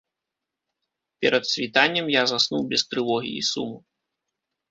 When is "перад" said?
1.25-1.43